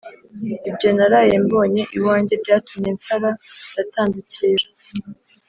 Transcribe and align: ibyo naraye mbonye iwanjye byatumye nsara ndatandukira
ibyo 0.69 0.89
naraye 0.97 1.35
mbonye 1.45 1.81
iwanjye 1.97 2.33
byatumye 2.43 2.89
nsara 2.97 3.29
ndatandukira 3.71 4.67